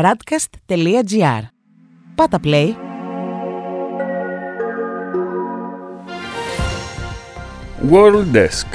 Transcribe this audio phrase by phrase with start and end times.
[0.00, 1.42] radcast.gr.
[2.14, 2.68] Πάτα play.
[7.90, 8.66] World Desk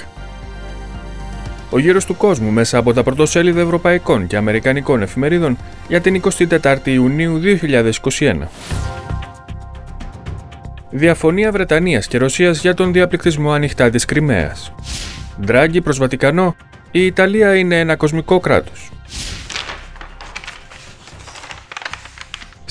[1.69, 5.57] Ο γύρος του κόσμου μέσα από τα πρωτοσέλιδα ευρωπαϊκών και αμερικανικών εφημερίδων
[5.87, 6.21] για την
[6.61, 7.41] 24η Ιουνίου
[8.19, 8.35] 2021.
[10.89, 14.73] Διαφωνία Βρετανίας και Ρωσίας για τον διαπληκτισμό ανοιχτά της Κρυμαίας.
[15.41, 16.55] Ντράγκη προς Βατικανό,
[16.91, 18.91] η Ιταλία είναι ένα κοσμικό κράτος.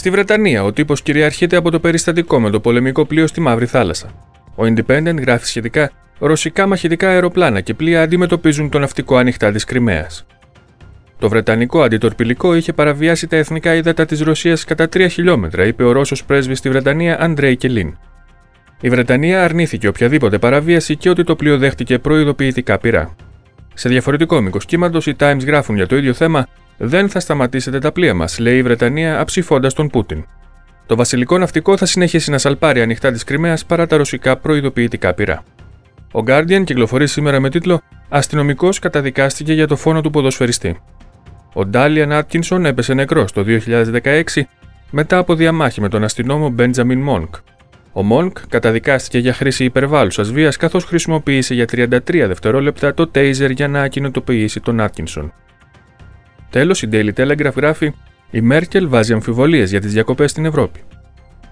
[0.06, 4.10] Στη Βρετανία, ο τύπος κυριαρχείται από το περιστατικό με το πολεμικό πλοίο στη Μαύρη Θάλασσα.
[4.54, 10.26] Ο Independent γράφει σχετικά: Ρωσικά μαχητικά αεροπλάνα και πλοία αντιμετωπίζουν το ναυτικό ανοιχτά της Κρυμαίας.
[11.18, 15.92] Το βρετανικό αντιτορπιλικό είχε παραβιάσει τα εθνικά ύδατα της Ρωσίας κατά 3 χιλιόμετρα, είπε ο
[15.92, 17.96] Ρώσος πρέσβης στη Βρετανία Αντρέι Κελίν.
[18.80, 23.14] Η Βρετανία αρνήθηκε οποιαδήποτε παραβίαση και ότι το πλοίο δέχτηκε προειδοποιητικά πυρά.
[23.74, 27.92] Σε διαφορετικό μήκος κύματος, οι Times γράφουν για το ίδιο θέμα δεν θα σταματήσετε τα
[27.92, 30.24] πλοία μας, λέει η Βρετανία αψηφώντας τον Πούτιν.
[30.86, 35.42] Το βασιλικό ναυτικό θα συνεχίσει να σαλπάρει ανοιχτά της Κρυμαίας παρά τα ρωσικά προειδοποιητικά πυρά.
[36.12, 40.80] Ο Guardian κυκλοφορεί σήμερα με τίτλο Αστυνομικός καταδικάστηκε για το φόνο του ποδοσφαιριστή.
[41.52, 44.22] Ο Ντάλιαν Άτκινσον έπεσε νεκρός το 2016
[44.90, 47.34] μετά από διαμάχη με τον αστυνόμο Μπέντζαμιν Μόνκ.
[47.92, 53.68] Ο Μόνκ καταδικάστηκε για χρήση υπερβάλλουσας βίας καθώς χρησιμοποίησε για 33 δευτερόλεπτα το Taser για
[53.68, 55.32] να ακινητοποιήσει τον Άτκινσον.
[56.56, 57.92] Τέλος, η Daily Telegraph γράφει:
[58.30, 60.80] Η Μέρκελ βάζει αμφιβολίες για τις διακοπές στην Ευρώπη.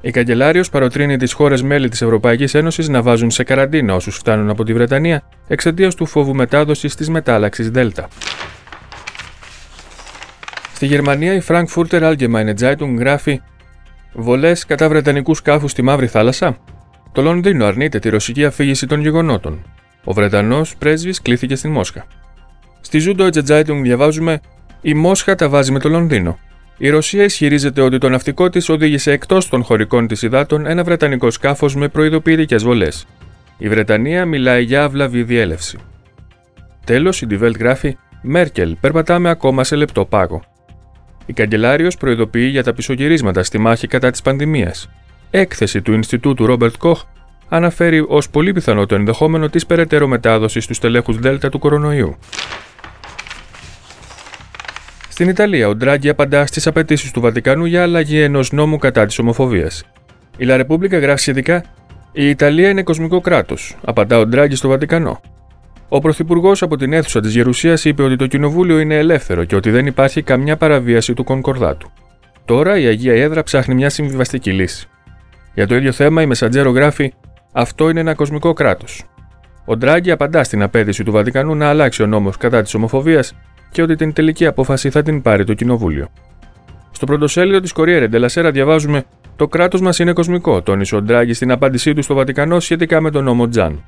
[0.00, 4.50] Η καγκελάριος παροτρύνει τις χώρες μέλη της Ευρωπαϊκής Ένωσης να βάζουν σε καραντίνα όσους φτάνουν
[4.50, 8.08] από τη Βρετανία εξαιτίας του φόβου μετάδοσης της μετάλλαξης Δέλτα.
[10.74, 13.40] Στη Γερμανία, η Frankfurter Allgemeine Zeitung γράφει:
[14.12, 16.56] Βολές κατά βρετανικούς σκάφους στη Μαύρη Θάλασσα.
[17.12, 19.64] Το Λονδίνο αρνείται τη ρωσική αφήγηση των γεγονότων.
[20.04, 22.06] Ο Βρετανός πρέσβης κλήθηκε στην Μόσχα.
[22.80, 24.40] Στη Süddeutsche Zeitung διαβάζουμε
[24.86, 26.38] η Μόσχα τα βάζει με το Λονδίνο.
[26.78, 31.30] Η Ρωσία ισχυρίζεται ότι το ναυτικό της οδήγησε εκτός των χωρικών της υδάτων ένα βρετανικό
[31.30, 33.06] σκάφος με προειδοποιητικές βολές.
[33.58, 35.78] Η Βρετανία μιλάει για αυλαβή διέλευση.
[36.84, 40.42] Τέλος, η Die γράφει: Μέρκελ, περπατάμε ακόμα σε λεπτό πάγο.
[41.26, 44.90] Η καγκελάριος προειδοποιεί για τα πισωγυρίσματα στη μάχη κατά της πανδημίας.
[45.30, 47.02] Έκθεση του Ινστιτούτου Ρόμπερτ Κοχ
[47.48, 52.18] αναφέρει ως πολύ πιθανό το ενδεχόμενο της περαιτέρω μετάδοσης του στελέχου Δέλτα του κορονοϊού.
[55.14, 59.18] Στην Ιταλία, ο Ντράγκη απαντά στις απαιτήσεις του Βατικανού για αλλαγή ενός νόμου κατά της
[59.18, 59.84] ομοφοβίας.
[60.36, 61.64] Η Λα Ρεπούμπλικα γράφει σχετικά:
[62.12, 65.20] Η Ιταλία είναι κοσμικό κράτος, απαντά ο Ντράγκη στο Βατικανό.
[65.88, 69.70] Ο Πρωθυπουργός από την αίθουσα της Γερουσίας είπε ότι το Κοινοβούλιο είναι ελεύθερο και ότι
[69.70, 71.90] δεν υπάρχει καμιά παραβίαση του Κονκορδάτου.
[72.44, 74.88] Τώρα η Αγία Έδρα ψάχνει μια συμβιβαστική λύση.
[75.54, 77.12] Για το ίδιο θέμα, η Μεσαντζέρο γράφει:
[77.52, 79.04] Αυτό είναι ένα κοσμικό κράτος.
[79.64, 83.34] Ο Ντράγκη απαντά στην απέτηση του Βατικανού να αλλάξει ο νόμος κατά της ομοφοβίας
[83.74, 86.08] και ότι την τελική απόφαση θα την πάρει το Κοινοβούλιο.
[86.90, 89.04] Στο πρωτοσέλιδο της Κοριέρε Ντελασέρα διαβάζουμε:
[89.36, 93.10] Το κράτος μας είναι κοσμικό, τόνισε ο Ντράγκη στην απάντησή του στο Βατικανό σχετικά με
[93.10, 93.84] τον νόμο Τζαν.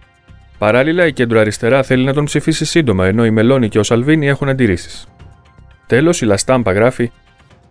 [0.59, 4.29] Παράλληλα, η κέντρο αριστερά θέλει να τον ψηφίσει σύντομα, ενώ η Μελώνη και ο Σαλβίνη
[4.29, 5.07] έχουν αντιρρήσεις.
[5.87, 7.11] Τέλος, η Λαστάμπα γράφει: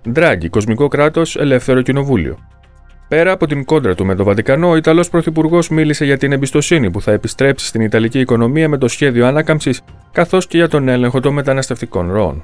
[0.10, 2.38] Ντράγκη, κοσμικό κράτος, ελεύθερο κοινοβούλιο.
[3.16, 6.92] Πέρα από την κόντρα του με το Βατικανό, ο Ιταλός Πρωθυπουργός μίλησε για την εμπιστοσύνη
[6.92, 9.82] που θα επιστρέψει στην Ιταλική οικονομία με το σχέδιο ανάκαμψης,
[10.12, 12.44] καθώς και για τον έλεγχο των μεταναστευτικών ροών.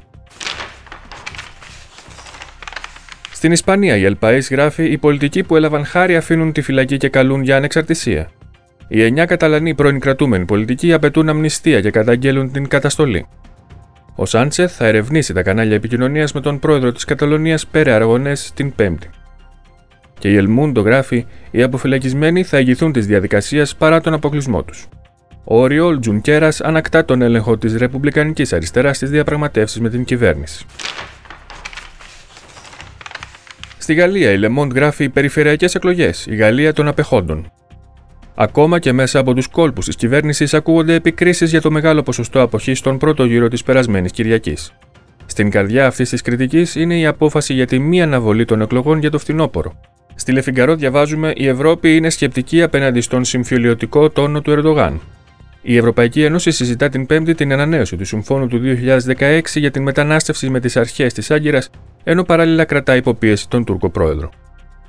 [3.32, 7.44] Στην Ισπανία, η Ελπαή γράφει: Οι πολιτικοί που έλαβαν χάρη αφήνουν τη φυλακή και καλούν
[7.44, 8.30] για ανεξαρτησία.
[8.88, 13.26] Οι εννιά Καταλανοί πρώην κρατούμενοι πολιτικοί απαιτούν αμνηστία και καταγγέλουν την καταστολή.
[14.16, 18.76] Ο Σάντσεθ θα ερευνήσει τα κανάλια επικοινωνίας με τον πρόεδρο της Καταλωνίας Πέρε Αργονές την
[18.76, 19.10] Πέμπτη
[20.22, 24.88] και η Ελμούντο γράφει: Οι αποφυλακισμένοι θα ηγηθούν της διαδικασίας παρά τον αποκλεισμό τους.
[25.44, 30.66] Ο Οριόλ Τζουνκέρας ανακτά τον έλεγχο της Ρεπουμπλικανικής Αριστεράς στις διαπραγματεύσεις με την κυβέρνηση.
[33.78, 37.52] Στη Γαλλία, η Λεμόντ γράφει περιφερειακές εκλογές, η Γαλλία των απεχόντων.
[38.36, 42.78] Ακόμα και μέσα από τους κόλπους της κυβέρνησης ακούγονται επικρίσεις για το μεγάλο ποσοστό αποχής
[42.78, 44.74] στον πρώτο γύρο της περασμένης Κυριακής.
[45.26, 49.12] Στην καρδιά αυτής της κριτικής είναι η απόφαση για τη μη αναβολή των εκλογών για
[49.12, 49.80] το φθινόπωρο,
[50.16, 55.02] Στη Λεφιγκαρό διαβάζουμε: Η Ευρώπη είναι σκεπτική απέναντι στον συμφιλιωτικό τόνο του Ερντογάν.
[55.62, 58.62] Η Ευρωπαϊκή Ένωση συζητά την Πέμπτη την ανανέωση του Συμφώνου του
[59.18, 61.70] 2016 για την μετανάστευση με τις αρχές της Άγκυρας,
[62.04, 64.30] ενώ παράλληλα κρατά υποπίεση τον Τούρκο πρόεδρο.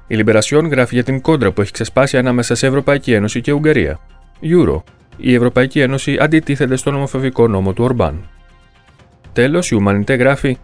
[0.06, 4.00] Η Λιμπερασιόν γράφει για την κόντρα που έχει ξεσπάσει ανάμεσα σε Ευρωπαϊκή Ένωση και Ουγγαρία.
[4.42, 4.82] Euro.
[5.16, 8.28] Η Ευρωπαϊκή Ένωση αντιτίθεται στον ομοφοβικό νόμο του Ορμπάν.
[9.32, 10.56] Τέλος, η Ουμανιτέ γράφει: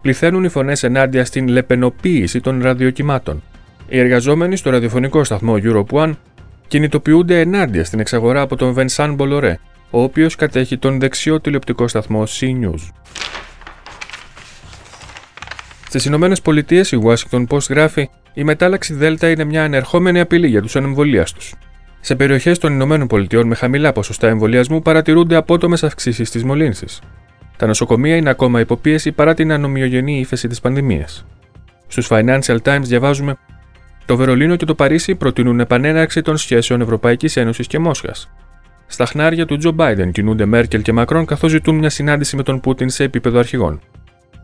[0.00, 3.42] Πληθαίνουν οι φωνές ενάντια στην λεπενοποίηση των ραδιοκυμάτων.
[3.90, 6.12] Οι εργαζόμενοι στο ραδιοφωνικό σταθμό Europe One
[6.68, 9.54] κινητοποιούνται ενάντια στην εξαγορά από τον Vincent Bolloré,
[9.90, 12.90] ο οποίος κατέχει τον δεξιό τηλεοπτικό σταθμό C-News.
[15.86, 20.62] Στις Ηνωμένες Πολιτείες, η Washington Post γράφει: Η μετάλλαξη Δέλτα είναι μια ανερχόμενη απειλή για
[20.62, 21.42] τους ανεμβολίαστου.
[22.00, 27.00] Σε περιοχές των Ηνωμένων Πολιτειών με χαμηλά ποσοστά εμβολιασμού παρατηρούνται απότομες αυξήσεις της μολύνσης.
[27.56, 31.26] Τα νοσοκομεία είναι ακόμα υποπίεση παρά την ανομοιογενή ύφεση της πανδημίας.
[31.86, 33.36] Στους Financial Times διαβάζουμε:
[34.08, 38.30] Το Βερολίνο και το Παρίσι προτείνουν επανέναρξη των σχέσεων Ευρωπαϊκής Ένωσης και Μόσχας.
[38.86, 42.60] Στα χνάρια του Τζο Μπάιντεν κινούνται Μέρκελ και Μακρόν καθώς ζητούν μια συνάντηση με τον
[42.60, 43.80] Πούτιν σε επίπεδο αρχηγών.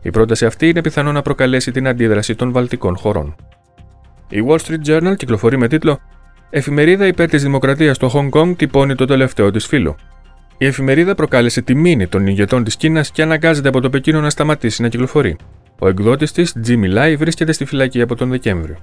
[0.01, 3.35] Η πρόταση αυτή είναι πιθανό να προκαλέσει την αντίδραση των βαλτικών χωρών.
[4.29, 5.99] Η Wall Street Journal κυκλοφορεί με τίτλο
[6.49, 9.95] Εφημερίδα υπέρ της Δημοκρατίας στο Hong Kong τυπώνει το τελευταίο της φύλλο.
[10.57, 14.29] Η εφημερίδα προκάλεσε τη μήνυ των ηγετών της Κίνας και αναγκάζεται από το Πεκίνο να
[14.29, 15.37] σταματήσει να κυκλοφορεί.
[15.79, 18.77] Ο εκδότης της, Jimmy Lai, βρίσκεται στη φυλακή από τον Δεκέμβριο.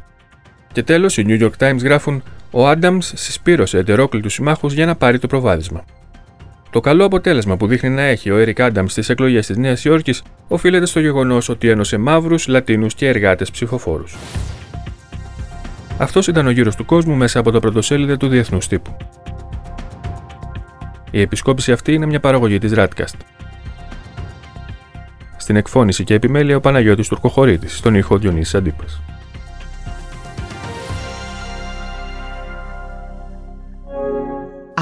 [0.73, 5.19] Και τέλος, οι New York Times γράφουν: Ο Άνταμ συσπήρωσε ετερόκλητους συμμάχους για να πάρει
[5.19, 5.85] το προβάδισμα.
[6.71, 10.23] Το καλό αποτέλεσμα που δείχνει να έχει ο Έρικ Άνταμ στις εκλογές της Νέας Υόρκης
[10.49, 14.17] οφείλεται στο γεγονός ότι ένωσε μαύρους, Λατίνους και εργάτες ψηφοφόρους.
[15.99, 18.97] Αυτός ήταν ο γύρος του κόσμου μέσα από το πρωτοσέλιδο του Διεθνούς Τύπου.
[21.11, 23.19] Η επισκόπηση αυτή είναι μια παραγωγή της Radcast.
[25.37, 29.03] Στην εκφώνηση και επιμέλεια ο Παναγιώτης Τουρκοχωρήτης, στον ήχο Διονύσης Αντίπας.